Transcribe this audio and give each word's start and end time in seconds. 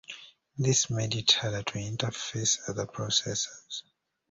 This 0.57 0.89
made 0.89 1.13
it 1.13 1.31
harder 1.33 1.61
to 1.61 1.73
interface 1.73 2.57
other 2.67 2.87
processors. 2.87 3.83